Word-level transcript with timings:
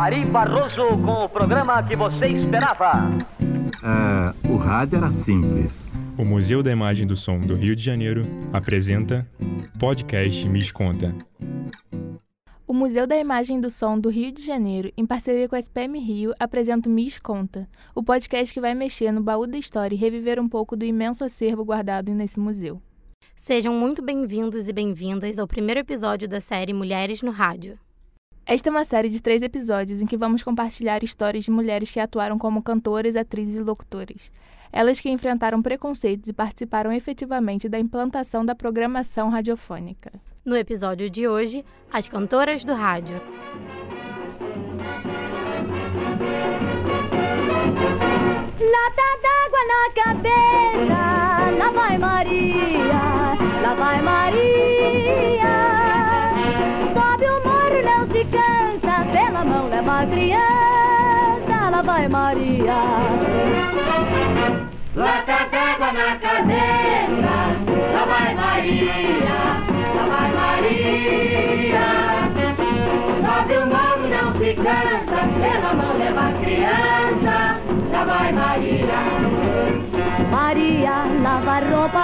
Ari 0.00 0.24
Barroso 0.24 0.96
com 1.04 1.24
o 1.24 1.28
programa 1.28 1.82
que 1.82 1.94
você 1.94 2.28
esperava. 2.28 3.02
Ah, 3.82 4.32
o 4.48 4.56
rádio 4.56 4.96
era 4.96 5.10
simples. 5.10 5.84
O 6.16 6.24
Museu 6.24 6.62
da 6.62 6.72
Imagem 6.72 7.06
do 7.06 7.14
Som 7.14 7.38
do 7.38 7.54
Rio 7.54 7.76
de 7.76 7.84
Janeiro 7.84 8.26
apresenta 8.50 9.28
Podcast 9.78 10.48
Me 10.48 10.72
Conta. 10.72 11.14
O 12.66 12.72
Museu 12.72 13.06
da 13.06 13.14
Imagem 13.14 13.60
do 13.60 13.68
Som 13.68 13.98
do 13.98 14.08
Rio 14.08 14.32
de 14.32 14.42
Janeiro, 14.42 14.90
em 14.96 15.04
parceria 15.04 15.46
com 15.46 15.54
a 15.54 15.58
SPM 15.58 15.98
Rio, 15.98 16.32
apresenta 16.40 16.88
o 16.88 16.92
Miss 16.92 17.18
Conta, 17.18 17.68
o 17.94 18.02
podcast 18.02 18.54
que 18.54 18.60
vai 18.60 18.74
mexer 18.74 19.12
no 19.12 19.22
baú 19.22 19.46
da 19.46 19.58
história 19.58 19.94
e 19.94 19.98
reviver 19.98 20.40
um 20.40 20.48
pouco 20.48 20.78
do 20.78 20.84
imenso 20.86 21.22
acervo 21.22 21.62
guardado 21.62 22.10
nesse 22.14 22.40
museu. 22.40 22.80
Sejam 23.36 23.74
muito 23.74 24.00
bem-vindos 24.00 24.66
e 24.66 24.72
bem-vindas 24.72 25.38
ao 25.38 25.46
primeiro 25.46 25.80
episódio 25.80 26.26
da 26.26 26.40
série 26.40 26.72
Mulheres 26.72 27.20
no 27.20 27.30
Rádio. 27.30 27.78
Esta 28.46 28.68
é 28.68 28.70
uma 28.70 28.84
série 28.84 29.08
de 29.08 29.22
três 29.22 29.42
episódios 29.42 30.00
em 30.02 30.06
que 30.06 30.16
vamos 30.16 30.42
compartilhar 30.42 31.04
histórias 31.04 31.44
de 31.44 31.50
mulheres 31.50 31.90
que 31.90 32.00
atuaram 32.00 32.38
como 32.38 32.62
cantoras, 32.62 33.14
atrizes 33.16 33.56
e 33.56 33.60
locutoras. 33.60 34.32
Elas 34.72 35.00
que 35.00 35.10
enfrentaram 35.10 35.62
preconceitos 35.62 36.28
e 36.28 36.32
participaram 36.32 36.92
efetivamente 36.92 37.68
da 37.68 37.78
implantação 37.78 38.44
da 38.44 38.54
programação 38.54 39.28
radiofônica. 39.28 40.12
No 40.44 40.56
episódio 40.56 41.08
de 41.10 41.28
hoje, 41.28 41.64
as 41.92 42.08
cantoras 42.08 42.64
do 42.64 42.74
rádio. 42.74 43.20
Lata 48.60 49.08
d'água 49.22 49.62
na 49.66 49.90
cabeça, 50.02 51.00
lá 51.58 51.70
vai 51.72 51.98
Maria, 51.98 53.02
lá 53.62 53.74
vai 53.74 54.02
Maria. 54.02 55.50
Sobe 56.94 57.24
o 57.26 57.49
se 58.12 58.24
cansa, 58.24 59.04
pela 59.12 59.44
mão 59.44 59.68
leva 59.68 60.00
a 60.02 60.06
criança, 60.06 61.70
lá 61.70 61.82
vai 61.82 62.08
Maria. 62.08 62.80
Lata 64.96 65.38
d'água 65.52 65.92
na 65.92 66.16
cabeça, 66.16 67.34
lá 67.94 68.04
vai 68.04 68.34
Maria, 68.34 69.40
lá 69.96 70.04
vai 70.12 70.30
Maria. 70.40 71.86
Sobe 73.22 73.54
o 73.56 73.66
morro, 73.66 74.04
não 74.08 74.32
se 74.38 74.54
cansa, 74.54 75.18
pela 75.40 75.74
mão 75.74 75.92
leva 75.96 76.20
a 76.20 76.32
criança, 76.40 77.36
lá 77.92 78.04
vai 78.04 78.32
Maria. 78.32 79.00
Maria 80.30 80.94
lava 81.22 81.60
roupa 81.60 81.99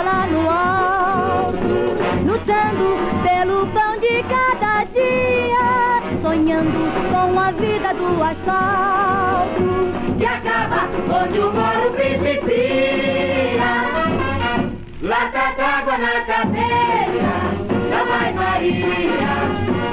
vida 7.56 7.94
do 7.94 8.22
asfalto, 8.22 9.64
que 10.18 10.26
acaba 10.26 10.88
onde 11.22 11.38
o 11.38 11.52
morro 11.52 11.90
principia. 11.92 13.70
Lata 15.02 15.54
d'água 15.56 15.98
na 15.98 16.20
cabeça, 16.22 17.34
lá 17.90 18.04
vai 18.04 18.32
Maria, 18.32 19.34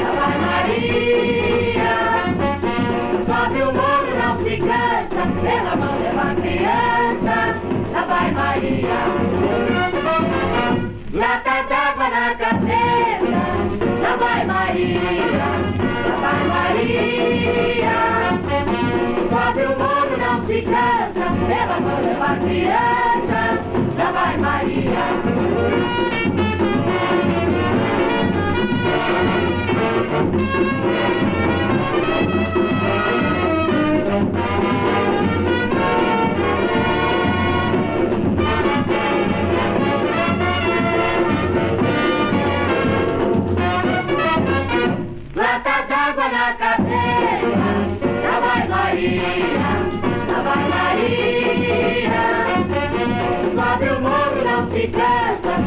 lá 0.01 0.11
vai 0.17 0.35
Maria. 0.47 1.93
Sobe 3.27 3.61
o 3.61 3.71
morro, 3.73 4.11
não 4.21 4.33
se 4.43 4.57
cansa, 4.57 5.23
pela 5.41 5.75
mão 5.75 5.95
leva 5.99 6.35
criança, 6.41 7.37
lá 7.93 8.01
vai 8.05 8.31
Maria. 8.31 9.01
Lata 11.13 11.57
d'água 11.69 12.09
na 12.09 12.35
cabeça, 12.35 13.41
lá 14.01 14.15
vai 14.15 14.45
Maria, 14.45 15.82
Maria. 16.83 17.95
Sobe 19.29 19.63
o 19.63 19.77
morro, 19.79 20.17
não 20.17 20.45
se 20.45 20.61
cansa, 20.63 21.25
pela 21.47 21.79
mão 21.79 22.01
leva 22.01 22.35
criança, 22.43 23.41
lá 23.97 24.11
vai 24.11 24.37
Maria. 24.37 25.03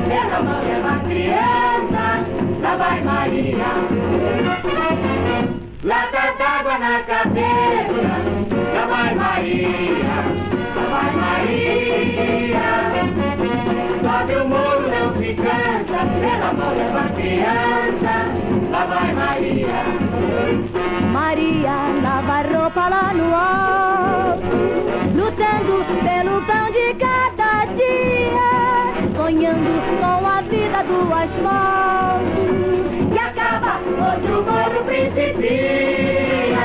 Pela 0.08 0.42
mão 0.42 0.62
leva 0.64 0.88
a 0.88 0.98
criança, 1.00 2.04
lá 2.62 2.76
vai 2.76 3.00
Maria. 3.02 3.70
Lata 5.84 6.34
d'água 6.38 6.78
na 6.78 7.00
cabeça, 7.02 8.14
lá 8.74 8.86
vai 8.86 9.14
Maria, 9.14 10.16
lá 10.74 10.84
vai 10.90 11.10
Maria. 11.22 12.66
Sobe 14.02 14.34
o 14.34 14.48
morro, 14.48 14.84
não 14.88 15.06
se 15.16 15.34
cansa, 15.34 15.98
pela 16.20 16.52
mão 16.52 16.72
leva 16.74 17.00
a 17.00 17.08
criança, 17.10 18.14
lá 18.70 18.82
vai 18.86 19.12
Maria. 19.14 19.82
Maria 21.12 21.76
lava 22.02 22.42
roupa 22.42 22.88
lá 22.88 23.14
no 23.14 23.34
alto, 23.34 24.56
lutando 25.14 25.84
pelo 26.02 26.42
pão 26.42 26.70
de 26.72 26.94
cada 26.94 27.05
do 30.86 31.12
asfalto, 31.12 32.44
que 33.12 33.18
acaba 33.18 33.80
onde 33.86 34.28
o 34.32 34.42
morro 34.42 34.84
principia. 34.84 36.56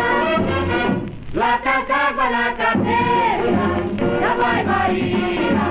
Lata 1.34 1.86
d'água 1.88 2.30
na 2.30 2.52
cabeça, 2.54 3.66
lá 4.22 4.34
vai 4.38 4.64
Maria, 4.64 5.66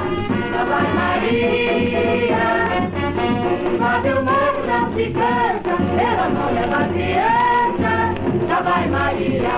lá 0.52 0.62
vai 0.64 0.88
Maria. 1.00 2.44
Sobe 3.78 4.08
o 4.08 4.22
morro, 4.24 4.60
não 4.66 4.84
se 4.94 5.06
cansa, 5.10 5.74
pela 5.96 6.26
mão 6.28 6.48
leva 6.54 6.82
criança, 6.92 7.92
lá 8.48 8.58
vai 8.62 8.84
Maria. 8.88 9.56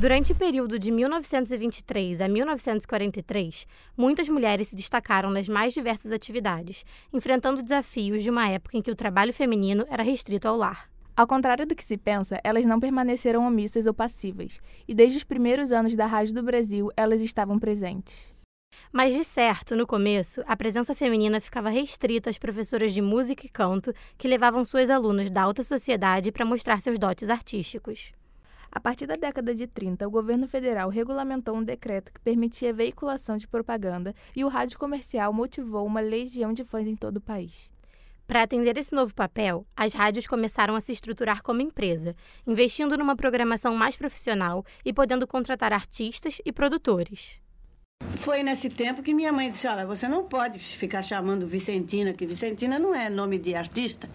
Durante 0.00 0.30
o 0.30 0.36
período 0.36 0.78
de 0.78 0.92
1923 0.92 2.20
a 2.20 2.28
1943, 2.28 3.66
muitas 3.96 4.28
mulheres 4.28 4.68
se 4.68 4.76
destacaram 4.76 5.28
nas 5.28 5.48
mais 5.48 5.74
diversas 5.74 6.12
atividades, 6.12 6.84
enfrentando 7.12 7.64
desafios 7.64 8.22
de 8.22 8.30
uma 8.30 8.48
época 8.48 8.76
em 8.76 8.82
que 8.82 8.92
o 8.92 8.94
trabalho 8.94 9.32
feminino 9.32 9.84
era 9.90 10.04
restrito 10.04 10.46
ao 10.46 10.56
lar. 10.56 10.88
Ao 11.16 11.26
contrário 11.26 11.66
do 11.66 11.74
que 11.74 11.84
se 11.84 11.96
pensa, 11.96 12.40
elas 12.44 12.64
não 12.64 12.78
permaneceram 12.78 13.44
omissas 13.44 13.86
ou 13.86 13.92
passivas, 13.92 14.60
e 14.86 14.94
desde 14.94 15.16
os 15.16 15.24
primeiros 15.24 15.72
anos 15.72 15.96
da 15.96 16.06
Rádio 16.06 16.32
do 16.32 16.44
Brasil, 16.44 16.92
elas 16.96 17.20
estavam 17.20 17.58
presentes. 17.58 18.32
Mas, 18.92 19.14
de 19.14 19.24
certo, 19.24 19.74
no 19.74 19.84
começo, 19.84 20.44
a 20.46 20.56
presença 20.56 20.94
feminina 20.94 21.40
ficava 21.40 21.70
restrita 21.70 22.30
às 22.30 22.38
professoras 22.38 22.94
de 22.94 23.02
música 23.02 23.44
e 23.44 23.48
canto 23.48 23.92
que 24.16 24.28
levavam 24.28 24.64
suas 24.64 24.90
alunas 24.90 25.28
da 25.28 25.42
alta 25.42 25.64
sociedade 25.64 26.30
para 26.30 26.44
mostrar 26.44 26.80
seus 26.80 27.00
dotes 27.00 27.28
artísticos. 27.28 28.12
A 28.70 28.80
partir 28.80 29.06
da 29.06 29.16
década 29.16 29.54
de 29.54 29.66
30, 29.66 30.06
o 30.06 30.10
governo 30.10 30.46
federal 30.46 30.90
regulamentou 30.90 31.56
um 31.56 31.64
decreto 31.64 32.12
que 32.12 32.20
permitia 32.20 32.70
a 32.70 32.74
veiculação 32.74 33.36
de 33.36 33.48
propaganda 33.48 34.14
e 34.36 34.44
o 34.44 34.48
rádio 34.48 34.78
comercial 34.78 35.32
motivou 35.32 35.86
uma 35.86 36.00
legião 36.00 36.52
de 36.52 36.64
fãs 36.64 36.86
em 36.86 36.94
todo 36.94 37.16
o 37.16 37.20
país. 37.20 37.70
Para 38.26 38.42
atender 38.42 38.76
esse 38.76 38.94
novo 38.94 39.14
papel, 39.14 39.66
as 39.74 39.94
rádios 39.94 40.26
começaram 40.26 40.74
a 40.74 40.82
se 40.82 40.92
estruturar 40.92 41.42
como 41.42 41.62
empresa, 41.62 42.14
investindo 42.46 42.98
numa 42.98 43.16
programação 43.16 43.74
mais 43.74 43.96
profissional 43.96 44.62
e 44.84 44.92
podendo 44.92 45.26
contratar 45.26 45.72
artistas 45.72 46.38
e 46.44 46.52
produtores. 46.52 47.40
Foi 48.18 48.42
nesse 48.42 48.68
tempo 48.68 49.02
que 49.02 49.14
minha 49.14 49.32
mãe 49.32 49.48
disse: 49.48 49.66
Olha, 49.68 49.86
você 49.86 50.08
não 50.08 50.24
pode 50.24 50.58
ficar 50.58 51.02
chamando 51.02 51.46
Vicentina, 51.46 52.12
que 52.12 52.26
Vicentina 52.26 52.78
não 52.78 52.94
é 52.94 53.08
nome 53.08 53.38
de 53.38 53.54
artista. 53.54 54.08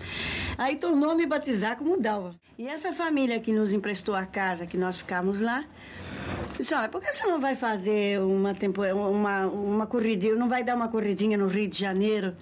Aí 0.57 0.75
tornou 0.75 1.15
me 1.15 1.25
batizar 1.25 1.77
como 1.77 1.99
Dalva. 1.99 2.35
E 2.57 2.67
essa 2.67 2.91
família 2.91 3.39
que 3.39 3.51
nos 3.51 3.71
emprestou 3.71 4.13
a 4.13 4.25
casa, 4.25 4.67
que 4.67 4.77
nós 4.77 4.97
ficamos 4.97 5.39
lá, 5.39 5.63
disse: 6.57 6.75
Olha, 6.75 6.89
por 6.89 7.01
que 7.01 7.11
você 7.11 7.25
não 7.25 7.39
vai 7.39 7.55
fazer 7.55 8.19
uma, 8.19 8.53
uma, 8.93 9.47
uma 9.47 9.87
corridinha, 9.87 10.35
não 10.35 10.49
vai 10.49 10.63
dar 10.63 10.75
uma 10.75 10.89
corridinha 10.89 11.37
no 11.37 11.47
Rio 11.47 11.67
de 11.67 11.79
Janeiro? 11.79 12.35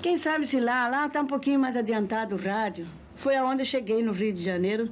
Quem 0.00 0.16
sabe 0.16 0.46
se 0.46 0.60
lá, 0.60 0.88
lá 0.88 1.06
está 1.06 1.20
um 1.20 1.26
pouquinho 1.26 1.58
mais 1.58 1.76
adiantado 1.76 2.36
o 2.36 2.38
rádio. 2.38 2.86
Foi 3.16 3.36
aonde 3.36 3.62
eu 3.62 3.66
cheguei 3.66 4.02
no 4.02 4.12
Rio 4.12 4.32
de 4.32 4.42
Janeiro 4.42 4.88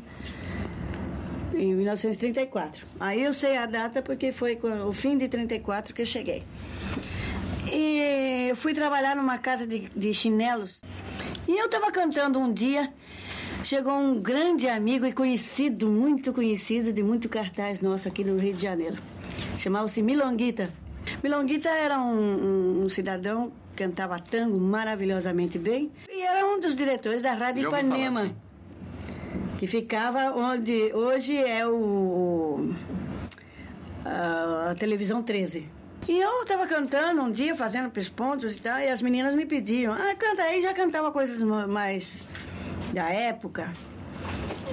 em 1.54 1.74
1934. 1.74 2.30
1934. 2.50 2.86
Aí 2.98 3.22
eu 3.22 3.32
sei 3.32 3.56
a 3.56 3.66
data 3.66 4.02
porque 4.02 4.32
foi 4.32 4.58
o 4.86 4.92
fim 4.92 5.16
de 5.16 5.28
34 5.28 5.94
que 5.94 6.02
eu 6.02 6.06
cheguei. 6.06 6.42
E 7.70 8.48
eu 8.48 8.56
fui 8.56 8.74
trabalhar 8.74 9.14
numa 9.14 9.38
casa 9.38 9.66
de, 9.66 9.90
de 9.94 10.12
chinelos. 10.12 10.82
E 11.46 11.58
eu 11.58 11.66
estava 11.66 11.90
cantando 11.90 12.38
um 12.38 12.52
dia. 12.52 12.92
Chegou 13.62 13.92
um 13.92 14.20
grande 14.20 14.68
amigo 14.68 15.04
e 15.04 15.12
conhecido, 15.12 15.86
muito 15.86 16.32
conhecido, 16.32 16.92
de 16.92 17.02
muito 17.02 17.28
cartaz 17.28 17.80
nosso 17.80 18.08
aqui 18.08 18.24
no 18.24 18.38
Rio 18.38 18.54
de 18.54 18.62
Janeiro. 18.62 18.96
Chamava-se 19.58 20.02
Milonguita. 20.02 20.72
Milonguita 21.22 21.68
era 21.68 22.00
um, 22.00 22.18
um, 22.18 22.84
um 22.84 22.88
cidadão 22.88 23.52
que 23.74 23.84
cantava 23.84 24.18
tango 24.18 24.58
maravilhosamente 24.58 25.58
bem 25.58 25.90
e 26.08 26.22
era 26.22 26.46
um 26.46 26.60
dos 26.60 26.76
diretores 26.76 27.22
da 27.22 27.32
Rádio 27.32 27.62
Já 27.62 27.68
Ipanema, 27.68 28.24
sim. 28.24 28.36
Que 29.60 29.66
ficava 29.66 30.32
onde 30.34 30.90
hoje 30.94 31.36
é 31.36 31.66
o 31.68 32.74
a, 34.02 34.70
a 34.70 34.74
televisão 34.74 35.22
13. 35.22 35.68
E 36.08 36.18
eu 36.18 36.40
estava 36.44 36.66
cantando 36.66 37.20
um 37.20 37.30
dia, 37.30 37.54
fazendo 37.54 37.90
pespontos 37.90 38.56
e 38.56 38.60
tal, 38.62 38.78
e 38.80 38.88
as 38.88 39.02
meninas 39.02 39.34
me 39.34 39.44
pediam, 39.44 39.92
ah, 39.92 40.14
canta 40.18 40.44
aí, 40.44 40.62
já 40.62 40.72
cantava 40.72 41.12
coisas 41.12 41.42
ma- 41.42 41.66
mais 41.66 42.26
da 42.94 43.10
época. 43.10 43.70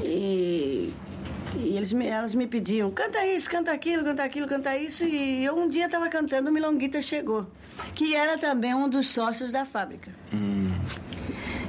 E, 0.06 0.90
e 1.58 1.76
eles 1.76 1.92
me, 1.92 2.08
elas 2.08 2.34
me 2.34 2.48
pediam, 2.48 2.90
canta 2.90 3.26
isso, 3.26 3.50
canta 3.50 3.74
aquilo, 3.74 4.06
canta 4.06 4.24
aquilo, 4.24 4.48
canta 4.48 4.78
isso. 4.78 5.04
E 5.04 5.44
eu 5.44 5.54
um 5.58 5.68
dia 5.68 5.88
estava 5.88 6.08
cantando, 6.08 6.50
o 6.50 6.54
Milonguita 6.54 7.02
chegou, 7.02 7.46
que 7.94 8.16
era 8.16 8.38
também 8.38 8.74
um 8.74 8.88
dos 8.88 9.08
sócios 9.08 9.52
da 9.52 9.66
fábrica. 9.66 10.12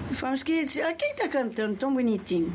E 0.09 0.15
falamos 0.15 0.45
que, 0.45 0.61
ah, 0.85 0.93
quem 0.95 1.11
está 1.11 1.27
cantando 1.27 1.75
tão 1.75 1.93
bonitinho? 1.93 2.53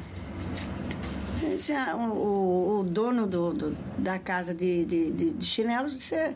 Ah, 1.76 1.96
o, 1.96 2.80
o- 2.80 2.84
dono 2.84 3.28
do, 3.28 3.54
do- 3.54 3.78
da 3.98 4.18
casa 4.18 4.54
de, 4.54 4.86
de, 4.86 5.12
de- 5.12 5.46
chinelos 5.46 5.94
disse, 5.94 6.16
é 6.16 6.34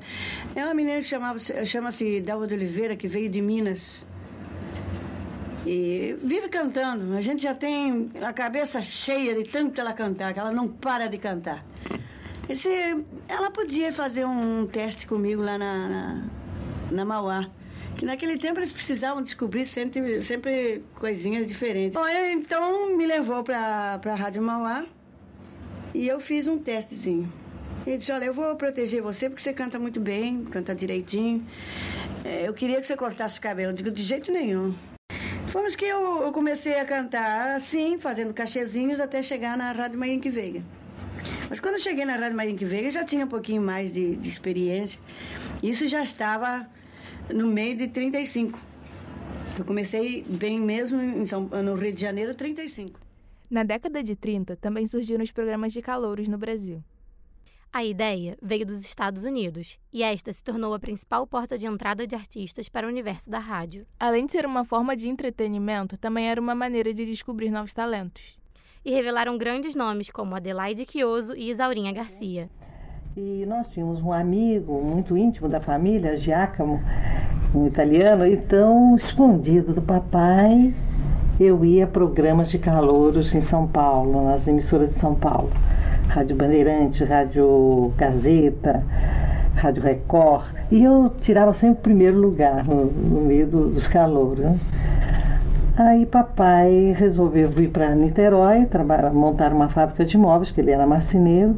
é 0.55 0.63
uma 0.63 0.73
menina 0.73 1.01
que 1.01 1.65
chama-se 1.65 2.21
Dalva 2.21 2.45
de 2.45 2.53
Oliveira, 2.53 2.95
que 2.95 3.07
veio 3.07 3.29
de 3.29 3.41
Minas. 3.41 4.05
E 5.65 6.15
vive 6.23 6.47
cantando. 6.49 7.15
A 7.15 7.21
gente 7.21 7.43
já 7.43 7.53
tem 7.53 8.09
a 8.21 8.31
cabeça 8.31 8.81
cheia 8.81 9.33
de 9.35 9.43
tanto 9.43 9.79
ela 9.81 9.91
cantar, 9.93 10.33
que 10.33 10.39
ela 10.39 10.51
não 10.51 10.67
para 10.67 11.07
de 11.07 11.17
cantar. 11.17 11.65
Esse, 12.47 12.69
ela 13.27 13.51
podia 13.51 13.91
fazer 13.91 14.25
um 14.25 14.65
teste 14.65 15.05
comigo 15.07 15.41
lá 15.41 15.57
na, 15.57 15.89
na, 15.89 16.23
na 16.91 17.05
Mauá. 17.05 17.49
Que 17.97 18.05
naquele 18.05 18.37
tempo 18.37 18.59
eles 18.59 18.71
precisavam 18.71 19.23
descobrir 19.23 19.65
sempre, 19.65 20.21
sempre 20.21 20.83
coisinhas 20.95 21.47
diferentes. 21.47 21.95
Bom, 21.95 22.07
eu, 22.07 22.31
então 22.31 22.95
me 22.95 23.07
levou 23.07 23.43
para 23.43 23.99
a 24.03 24.15
Rádio 24.15 24.41
Mauá 24.41 24.85
e 25.93 26.07
eu 26.07 26.19
fiz 26.19 26.47
um 26.47 26.59
testezinho. 26.59 27.31
Ele 27.87 27.97
disse, 27.97 28.11
olha, 28.11 28.25
eu 28.25 28.33
vou 28.33 28.55
proteger 28.55 29.01
você 29.01 29.29
porque 29.29 29.41
você 29.41 29.51
canta 29.51 29.79
muito 29.79 29.99
bem, 29.99 30.43
canta 30.45 30.75
direitinho. 30.75 31.43
É, 32.23 32.47
eu 32.47 32.53
queria 32.53 32.79
que 32.79 32.85
você 32.85 32.95
cortasse 32.95 33.39
o 33.39 33.41
cabelo. 33.41 33.71
Eu 33.71 33.73
digo, 33.73 33.89
de 33.89 34.03
jeito 34.03 34.31
nenhum. 34.31 34.75
Fomos 35.47 35.75
que 35.75 35.85
eu, 35.85 36.21
eu 36.21 36.31
comecei 36.31 36.77
a 36.79 36.85
cantar 36.85 37.55
assim, 37.55 37.97
fazendo 37.97 38.33
cachezinhos, 38.33 38.99
até 38.99 39.23
chegar 39.23 39.57
na 39.57 39.71
Rádio 39.71 39.97
Marinque 39.97 40.29
Veiga. 40.29 40.61
Mas 41.49 41.59
quando 41.59 41.75
eu 41.75 41.79
cheguei 41.79 42.05
na 42.05 42.15
Rádio 42.15 42.35
Marinque 42.35 42.65
Veiga, 42.65 42.91
já 42.91 43.03
tinha 43.03 43.25
um 43.25 43.29
pouquinho 43.29 43.61
mais 43.61 43.93
de, 43.93 44.15
de 44.17 44.27
experiência. 44.27 44.99
Isso 45.63 45.87
já 45.87 46.03
estava 46.03 46.69
no 47.33 47.47
meio 47.47 47.75
de 47.75 47.87
35. 47.87 48.59
Eu 49.57 49.65
comecei 49.65 50.23
bem 50.23 50.59
mesmo 50.59 51.01
em 51.01 51.25
São, 51.25 51.43
no 51.43 51.73
Rio 51.75 51.91
de 51.91 52.01
Janeiro, 52.01 52.35
35. 52.35 52.99
Na 53.49 53.63
década 53.63 54.03
de 54.03 54.15
30, 54.15 54.55
também 54.57 54.85
surgiram 54.85 55.23
os 55.23 55.31
programas 55.31 55.73
de 55.73 55.81
calouros 55.81 56.27
no 56.27 56.37
Brasil. 56.37 56.83
A 57.71 57.83
ideia 57.83 58.37
veio 58.41 58.65
dos 58.65 58.81
Estados 58.81 59.23
Unidos 59.23 59.77
e 59.91 60.01
esta 60.01 60.31
se 60.31 60.43
tornou 60.43 60.73
a 60.73 60.79
principal 60.79 61.27
porta 61.27 61.57
de 61.57 61.67
entrada 61.67 62.07
de 62.07 62.15
artistas 62.15 62.69
para 62.69 62.87
o 62.87 62.89
universo 62.89 63.29
da 63.29 63.39
rádio. 63.39 63.85
Além 63.99 64.25
de 64.25 64.31
ser 64.31 64.45
uma 64.45 64.63
forma 64.63 64.95
de 64.95 65.09
entretenimento, 65.09 65.97
também 65.97 66.27
era 66.27 66.41
uma 66.41 66.55
maneira 66.55 66.93
de 66.93 67.05
descobrir 67.05 67.51
novos 67.51 67.73
talentos. 67.73 68.37
E 68.83 68.91
revelaram 68.91 69.37
grandes 69.37 69.75
nomes 69.75 70.09
como 70.09 70.35
Adelaide 70.35 70.85
Chioso 70.85 71.35
e 71.35 71.49
Isaurinha 71.51 71.91
Garcia. 71.91 72.49
E 73.15 73.45
nós 73.45 73.67
tínhamos 73.69 74.01
um 74.01 74.13
amigo 74.13 74.81
muito 74.81 75.17
íntimo 75.17 75.49
da 75.49 75.59
família, 75.59 76.15
Giacomo, 76.17 76.79
um 77.53 77.65
italiano, 77.67 78.25
então, 78.25 78.95
escondido 78.95 79.73
do 79.73 79.81
papai, 79.81 80.73
eu 81.39 81.63
ia 81.63 81.85
a 81.85 81.87
programas 81.87 82.49
de 82.49 82.57
calouros 82.57 83.33
em 83.35 83.41
São 83.41 83.67
Paulo, 83.67 84.25
nas 84.25 84.47
emissoras 84.47 84.89
de 84.89 84.95
São 84.95 85.15
Paulo. 85.15 85.49
Rádio 86.07 86.35
Bandeirante, 86.35 87.03
Rádio 87.03 87.91
Gazeta, 87.97 88.83
Rádio 89.55 89.83
Record. 89.83 90.45
E 90.71 90.83
eu 90.83 91.11
tirava 91.21 91.53
sempre 91.53 91.79
o 91.79 91.81
primeiro 91.83 92.17
lugar 92.19 92.63
no, 92.65 92.85
no 92.85 93.21
meio 93.21 93.45
do- 93.47 93.69
dos 93.69 93.87
calouros. 93.87 94.43
né? 94.45 94.57
Aí 95.75 96.05
papai 96.07 96.95
resolveu 96.97 97.49
vir 97.49 97.69
para 97.69 97.93
Niterói, 97.93 98.65
traba- 98.65 99.11
montar 99.11 99.53
uma 99.53 99.69
fábrica 99.69 100.03
de 100.05 100.17
móveis, 100.17 100.49
que 100.49 100.59
ele 100.59 100.71
era 100.71 100.87
marceneiro. 100.87 101.55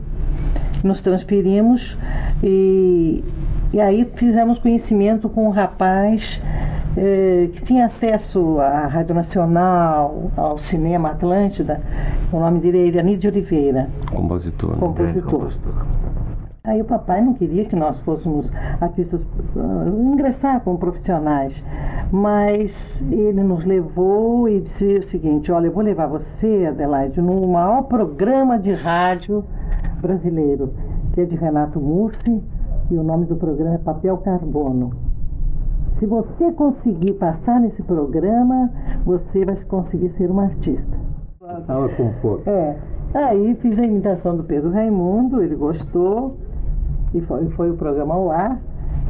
Nos 0.84 1.02
transferimos 1.02 1.98
e, 2.44 3.24
e 3.72 3.80
aí 3.80 4.06
fizemos 4.16 4.58
conhecimento 4.58 5.30
com 5.30 5.48
um 5.48 5.52
rapaz 5.52 6.42
eh, 6.98 7.50
que 7.54 7.62
tinha 7.62 7.86
acesso 7.86 8.60
à 8.60 8.88
Rádio 8.88 9.14
Nacional, 9.14 10.32
ao 10.36 10.58
Cinema 10.58 11.12
Atlântida. 11.12 11.82
O 12.32 12.40
nome 12.40 12.60
dele 12.60 12.80
é 12.80 12.86
Irani 12.88 13.16
de 13.16 13.28
Oliveira, 13.28 13.88
Compositor. 14.12 14.72
né? 14.72 14.78
compositor. 14.80 15.54
Aí 16.64 16.82
o 16.82 16.86
papai 16.86 17.22
não 17.22 17.34
queria 17.34 17.66
que 17.66 17.76
nós 17.76 17.98
fôssemos 18.02 18.46
artistas, 18.82 19.22
ah, 19.56 19.86
ingressar 19.88 20.60
como 20.62 20.78
profissionais, 20.78 21.54
mas 22.12 23.02
ele 23.10 23.42
nos 23.42 23.64
levou 23.66 24.50
e 24.50 24.62
disse 24.62 24.96
o 24.96 25.04
seguinte, 25.10 25.52
olha, 25.52 25.68
eu 25.68 25.72
vou 25.72 25.84
levar 25.84 26.08
você, 26.08 26.68
Adelaide, 26.70 27.22
no 27.22 27.48
maior 27.48 27.84
programa 27.84 28.60
de 28.60 28.72
rádio 28.74 29.44
brasileiro, 30.02 30.74
que 31.14 31.22
é 31.22 31.26
de 31.26 31.36
Renato 31.36 31.80
Mursi, 31.80 32.44
e 32.90 32.98
o 32.98 33.04
nome 33.04 33.26
do 33.26 33.36
programa 33.36 33.76
é 33.76 33.78
Papel 33.78 34.18
Carbono. 34.18 34.92
Se 36.00 36.06
você 36.06 36.52
conseguir 36.54 37.14
passar 37.14 37.60
nesse 37.60 37.84
programa, 37.84 38.72
você 39.06 39.46
vai 39.46 39.56
conseguir 39.66 40.10
ser 40.18 40.32
uma 40.32 40.44
artista. 40.44 40.98
Estava 41.60 41.90
com 41.90 42.14
fogo. 42.22 42.44
É. 42.50 42.78
Aí 43.14 43.56
fiz 43.56 43.78
a 43.80 43.84
imitação 43.84 44.38
do 44.38 44.44
Pedro 44.44 44.72
Raimundo, 44.72 45.42
ele 45.42 45.56
gostou, 45.56 46.38
e 47.14 47.22
foi, 47.22 47.50
foi 47.52 47.72
o 47.72 47.78
programa 47.78 48.14
ao 48.14 48.32
ar. 48.32 48.62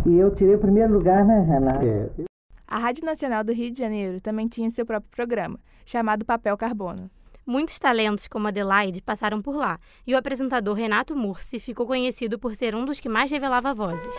E 0.05 0.17
eu 0.17 0.33
tirei 0.33 0.55
o 0.55 0.59
primeiro 0.59 0.93
lugar, 0.93 1.25
né, 1.25 1.41
Renata? 1.41 1.85
É, 1.85 2.09
A 2.67 2.79
Rádio 2.79 3.05
Nacional 3.05 3.43
do 3.43 3.51
Rio 3.51 3.71
de 3.71 3.77
Janeiro 3.77 4.21
também 4.21 4.47
tinha 4.47 4.69
seu 4.69 4.85
próprio 4.85 5.11
programa, 5.11 5.59
chamado 5.85 6.25
Papel 6.25 6.57
Carbono. 6.57 7.09
Muitos 7.49 7.79
talentos 7.79 8.27
como 8.27 8.47
Adelaide 8.47 9.01
passaram 9.01 9.41
por 9.41 9.55
lá, 9.55 9.79
e 10.05 10.13
o 10.13 10.17
apresentador 10.19 10.75
Renato 10.75 11.15
Mursi 11.15 11.59
ficou 11.59 11.87
conhecido 11.87 12.37
por 12.37 12.55
ser 12.55 12.75
um 12.75 12.85
dos 12.85 12.99
que 12.99 13.09
mais 13.09 13.31
revelava 13.31 13.73
vozes. 13.73 14.15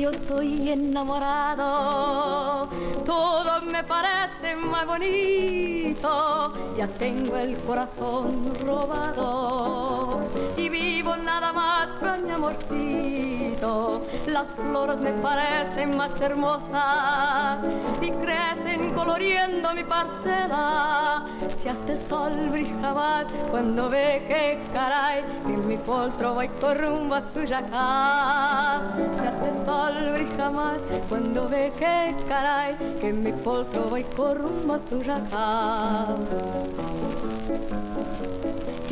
Yo 0.00 0.10
estoy 0.10 0.70
enamorado, 0.70 2.68
todo 3.04 3.60
me 3.62 3.84
parece 3.84 4.56
más 4.56 4.86
bonito. 4.86 6.52
Ya 6.76 6.88
tengo 6.88 7.36
el 7.36 7.56
corazón 7.58 8.54
robado 8.64 10.20
y 10.56 10.68
vivo 10.68 11.16
nada 11.16 11.52
más 11.52 11.86
para 12.00 12.16
mi 12.18 12.30
amorcito. 12.30 13.41
Las 13.62 14.48
flores 14.56 14.98
me 14.98 15.12
parecen 15.12 15.96
más 15.96 16.20
hermosas 16.20 17.58
y 18.00 18.10
crecen 18.10 18.92
coloriendo 18.92 19.72
mi 19.72 19.84
parcela. 19.84 21.24
Si 21.62 21.68
este 21.68 21.96
sol 22.08 22.32
brilla 22.50 22.92
más 22.92 23.26
cuando 23.52 23.88
ve 23.88 24.24
que 24.26 24.58
caray, 24.74 25.22
que 25.46 25.56
mi 25.56 25.76
poltro 25.76 26.34
voy 26.34 26.48
con 26.48 26.76
rumbo 26.76 27.14
a 27.14 27.22
su 27.32 27.44
yacá. 27.44 28.82
Si 28.96 29.26
este 29.26 29.64
sol 29.64 30.12
brilla 30.12 30.50
más 30.50 30.80
cuando 31.08 31.48
ve 31.48 31.72
que 31.78 32.16
caray, 32.28 32.76
que 33.00 33.10
en 33.10 33.22
mi 33.22 33.30
poltro 33.30 33.84
voy 33.84 34.02
con 34.16 34.38
rumbo 34.38 34.74
a 34.74 34.80
su 34.90 35.02
yacá. 35.02 36.08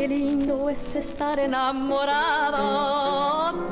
Qué 0.00 0.08
lindo 0.08 0.70
es 0.70 0.96
estar 0.96 1.38
enamorado, 1.38 2.56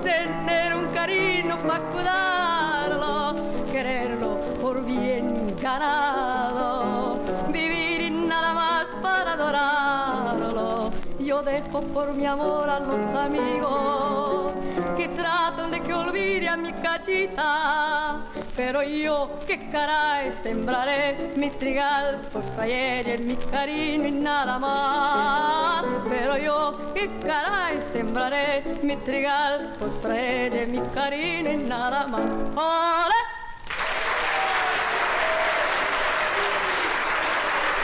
tener 0.02 0.76
un 0.76 0.84
cariño 0.88 1.56
para 1.66 1.84
cuidarlo, 1.84 3.34
quererlo 3.72 4.36
por 4.60 4.84
bien 4.84 5.56
ganado, 5.58 7.18
vivir 7.50 8.02
y 8.02 8.10
nada 8.10 8.52
más 8.52 8.84
para 9.00 9.32
adorarlo. 9.32 10.90
Yo 11.18 11.42
dejo 11.42 11.80
por 11.80 12.12
mi 12.12 12.26
amor 12.26 12.68
a 12.68 12.80
los 12.80 13.16
amigos 13.16 14.52
que 14.98 15.08
tratan 15.08 15.70
de 15.70 15.80
que 15.80 15.94
olvide 15.94 16.46
a 16.46 16.58
mi 16.58 16.74
cachita. 16.74 18.18
Pero 18.58 18.82
yo, 18.82 19.38
¿qué 19.46 19.70
caray 19.70 20.32
sembraré 20.42 21.30
mi 21.36 21.48
trigal? 21.48 22.20
Pues 22.32 22.44
para 22.56 22.66
ella 22.66 23.16
mi 23.22 23.36
cariño 23.36 24.08
y 24.08 24.10
nada 24.10 24.58
más. 24.58 25.84
Pero 26.08 26.36
yo, 26.36 26.92
¿qué 26.92 27.08
caray 27.24 27.78
sembraré 27.92 28.64
mi 28.82 28.96
trigal? 28.96 29.76
Pues 29.78 29.92
para 30.02 30.20
ella 30.20 30.66
mi 30.66 30.80
cariño 30.92 31.52
y 31.52 31.56
nada 31.58 32.08
más. 32.08 32.20
¡Ole! 32.56 33.14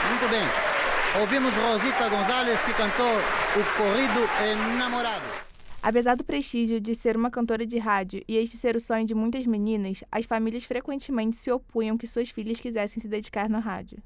Muito 0.09 0.27
bem. 0.29 0.49
Ouvimos 1.21 1.53
Rosita 1.55 2.09
Gonzalez 2.09 2.59
que 2.65 2.73
cantou 2.73 3.15
o 3.15 3.77
corrido 3.77 4.27
Enamorado. 4.43 5.44
Apesar 5.85 6.15
do 6.15 6.23
prestígio 6.23 6.81
de 6.81 6.95
ser 6.95 7.15
uma 7.15 7.29
cantora 7.29 7.63
de 7.63 7.77
rádio 7.77 8.23
e 8.27 8.37
este 8.37 8.57
ser 8.57 8.75
o 8.75 8.79
sonho 8.79 9.05
de 9.05 9.13
muitas 9.13 9.45
meninas, 9.45 10.03
as 10.11 10.25
famílias 10.25 10.63
frequentemente 10.63 11.37
se 11.37 11.51
opunham 11.51 11.95
que 11.95 12.07
suas 12.07 12.31
filhas 12.31 12.59
quisessem 12.59 12.99
se 12.99 13.07
dedicar 13.07 13.47
no 13.47 13.59
rádio. 13.59 14.01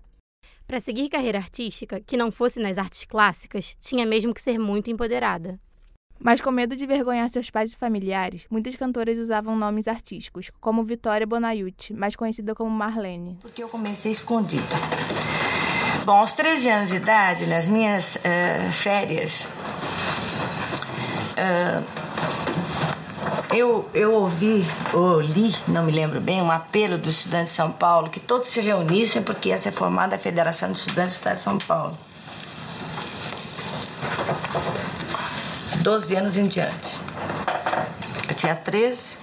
Para 0.67 0.81
seguir 0.81 1.07
carreira 1.07 1.37
artística, 1.37 2.01
que 2.01 2.17
não 2.17 2.33
fosse 2.33 2.59
nas 2.59 2.77
artes 2.77 3.05
clássicas, 3.05 3.77
tinha 3.79 4.05
mesmo 4.05 4.33
que 4.33 4.41
ser 4.41 4.59
muito 4.59 4.91
empoderada. 4.91 5.57
Mas 6.19 6.41
com 6.41 6.51
medo 6.51 6.75
de 6.75 6.85
vergonhar 6.85 7.29
seus 7.29 7.49
pais 7.49 7.71
e 7.71 7.77
familiares, 7.77 8.45
muitas 8.51 8.75
cantoras 8.75 9.17
usavam 9.17 9.55
nomes 9.55 9.87
artísticos, 9.87 10.51
como 10.59 10.83
Vitória 10.83 11.25
Bonaiuti, 11.25 11.93
mais 11.93 12.13
conhecida 12.13 12.53
como 12.53 12.69
Marlene. 12.69 13.37
Porque 13.41 13.63
eu 13.63 13.69
comecei 13.69 14.11
escondida. 14.11 14.75
Bom, 16.03 16.17
aos 16.17 16.33
13 16.33 16.69
anos 16.71 16.89
de 16.89 16.97
idade, 16.97 17.45
nas 17.45 17.69
minhas 17.69 18.17
uh, 18.17 18.71
férias, 18.73 19.47
Uh, 21.39 21.83
eu, 23.55 23.89
eu 23.93 24.13
ouvi, 24.13 24.63
ou 24.93 25.21
li, 25.21 25.55
não 25.67 25.83
me 25.83 25.91
lembro 25.91 26.21
bem, 26.21 26.41
um 26.41 26.51
apelo 26.51 26.97
dos 26.97 27.15
estudantes 27.15 27.49
de 27.49 27.55
São 27.55 27.71
Paulo 27.71 28.09
que 28.09 28.19
todos 28.19 28.47
se 28.47 28.61
reunissem 28.61 29.23
porque 29.23 29.49
ia 29.49 29.57
ser 29.57 29.71
formada 29.71 30.15
a 30.15 30.19
Federação 30.19 30.71
de 30.71 30.77
Estudantes 30.77 31.13
do 31.13 31.17
Estado 31.17 31.35
de 31.35 31.41
São 31.41 31.57
Paulo. 31.57 31.97
12 35.81 36.15
anos 36.15 36.37
em 36.37 36.47
diante. 36.47 37.01
Eu 38.27 38.35
tinha 38.35 38.53
13, 38.53 39.17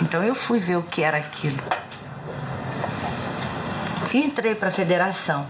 então 0.00 0.22
eu 0.22 0.34
fui 0.34 0.58
ver 0.58 0.76
o 0.76 0.82
que 0.82 1.02
era 1.02 1.18
aquilo. 1.18 1.58
Entrei 4.14 4.54
para 4.54 4.68
a 4.68 4.72
federação. 4.72 5.44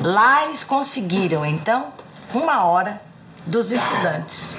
Lá 0.00 0.44
eles 0.44 0.64
conseguiram, 0.64 1.44
então, 1.44 1.92
uma 2.32 2.64
hora 2.64 3.09
dos 3.46 3.72
estudantes 3.72 4.58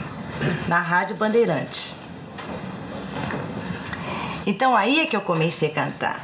na 0.67 0.79
Rádio 0.79 1.15
Bandeirante. 1.15 1.95
Então 4.45 4.75
aí 4.75 4.99
é 4.99 5.05
que 5.05 5.15
eu 5.15 5.21
comecei 5.21 5.69
a 5.69 5.73
cantar. 5.73 6.19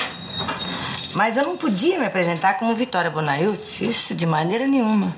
Mas 1.13 1.37
eu 1.37 1.43
não 1.43 1.57
podia 1.57 1.99
me 1.99 2.05
apresentar 2.05 2.55
como 2.55 2.75
Vitória 2.75 3.09
Bonaiuti, 3.09 3.85
isso 3.85 4.13
de 4.13 4.25
maneira 4.25 4.67
nenhuma. 4.67 5.15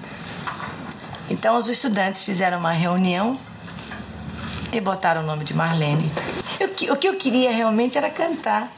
Então 1.29 1.57
os 1.57 1.67
estudantes 1.69 2.23
fizeram 2.23 2.59
uma 2.59 2.71
reunião 2.71 3.39
e 4.71 4.79
botaram 4.79 5.21
o 5.21 5.25
nome 5.25 5.43
de 5.43 5.53
Marlene. 5.53 6.11
Eu, 6.59 6.93
o 6.93 6.97
que 6.97 7.07
eu 7.07 7.15
queria 7.15 7.51
realmente 7.51 7.97
era 7.97 8.09
cantar. 8.09 8.71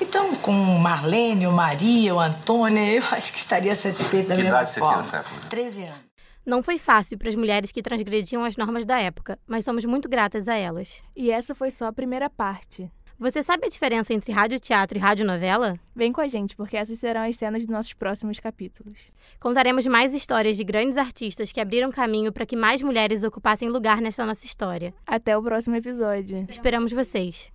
Então, 0.00 0.34
com 0.36 0.52
Marlene, 0.52 1.46
ou 1.46 1.52
Maria, 1.52 2.14
ou 2.14 2.20
Antônia, 2.20 2.80
eu 2.80 3.04
acho 3.12 3.32
que 3.32 3.38
estaria 3.38 3.74
satisfeita 3.74 4.30
da 4.30 4.36
que 4.36 4.42
mesma 4.42 4.62
idade 4.62 4.78
forma. 4.78 5.02
Você 5.02 5.08
tinha 5.08 5.20
nessa 5.22 5.30
época? 5.30 5.48
13 5.48 5.82
anos. 5.84 6.09
Não 6.44 6.62
foi 6.62 6.78
fácil 6.78 7.18
para 7.18 7.28
as 7.28 7.34
mulheres 7.34 7.70
que 7.72 7.82
transgrediam 7.82 8.44
as 8.44 8.56
normas 8.56 8.86
da 8.86 8.98
época, 8.98 9.38
mas 9.46 9.64
somos 9.64 9.84
muito 9.84 10.08
gratas 10.08 10.48
a 10.48 10.54
elas. 10.54 11.02
E 11.14 11.30
essa 11.30 11.54
foi 11.54 11.70
só 11.70 11.86
a 11.86 11.92
primeira 11.92 12.30
parte. 12.30 12.90
Você 13.20 13.42
sabe 13.42 13.66
a 13.66 13.68
diferença 13.68 14.14
entre 14.14 14.32
radioteatro 14.32 14.96
e 14.96 15.00
radionovela? 15.00 15.78
Vem 15.94 16.10
com 16.10 16.22
a 16.22 16.26
gente, 16.26 16.56
porque 16.56 16.74
essas 16.74 16.98
serão 16.98 17.20
as 17.20 17.36
cenas 17.36 17.66
dos 17.66 17.70
nossos 17.70 17.92
próximos 17.92 18.40
capítulos. 18.40 18.98
Contaremos 19.38 19.86
mais 19.86 20.14
histórias 20.14 20.56
de 20.56 20.64
grandes 20.64 20.96
artistas 20.96 21.52
que 21.52 21.60
abriram 21.60 21.92
caminho 21.92 22.32
para 22.32 22.46
que 22.46 22.56
mais 22.56 22.80
mulheres 22.80 23.22
ocupassem 23.22 23.68
lugar 23.68 24.00
nessa 24.00 24.24
nossa 24.24 24.46
história. 24.46 24.94
Até 25.06 25.36
o 25.36 25.42
próximo 25.42 25.76
episódio. 25.76 26.46
Esperamos 26.48 26.92
vocês. 26.92 27.52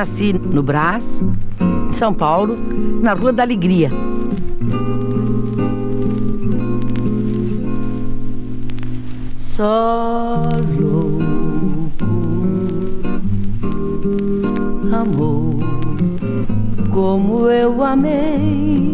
Nasci 0.00 0.32
no 0.32 0.62
Brás, 0.62 1.04
em 1.60 1.92
São 1.98 2.14
Paulo, 2.14 2.56
na 3.02 3.12
Rua 3.12 3.34
da 3.34 3.42
Alegria. 3.42 3.90
Só 9.36 10.42
louco 10.78 11.92
amor 14.90 15.56
como 16.90 17.50
eu 17.50 17.84
amei. 17.84 18.90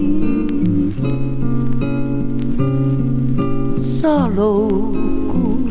Só 3.78 4.26
louco 4.26 5.70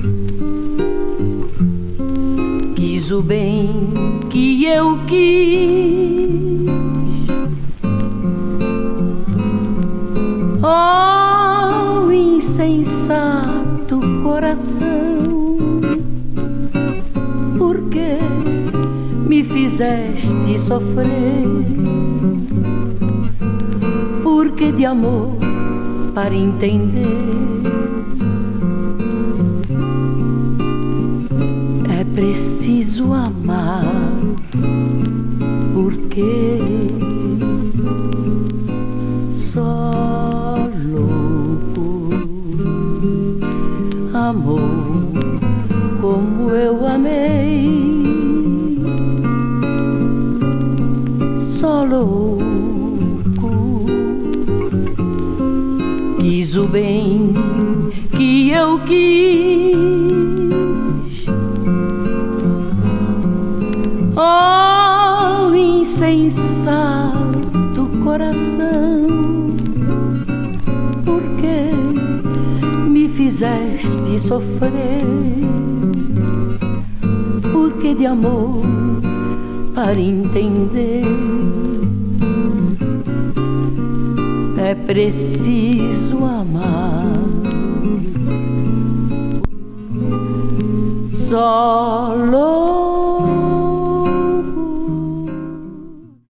quis 2.75 3.11
o 3.11 3.21
bem 3.21 4.24
que 4.35 4.65
eu 4.65 4.99
quis. 5.07 6.67
Oh, 10.61 12.11
insensato 12.11 14.01
coração, 14.21 15.23
por 17.57 17.79
que 17.89 18.17
me 19.25 19.41
fizeste 19.41 20.59
sofrer? 20.59 21.07
Porque 24.21 24.73
de 24.73 24.85
amor 24.85 25.37
para 26.13 26.35
entender 26.35 27.55
é 31.89 32.03
preciso 32.13 33.13
amar, 33.13 33.44
porque 36.15 36.59
só 39.33 40.69
louco 40.93 42.09
amor 44.13 44.84
fizeste 73.45 74.19
sofrer? 74.19 75.01
Porque 77.51 77.95
de 77.95 78.05
amor 78.05 78.61
para 79.73 79.99
entender 79.99 81.03
é 84.57 84.73
preciso 84.73 86.17
amar. 86.25 87.13
Só 91.29 92.15